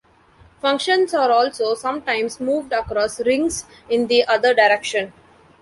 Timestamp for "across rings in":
2.73-4.07